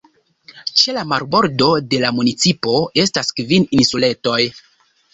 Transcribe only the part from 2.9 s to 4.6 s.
estas kvin insuletoj.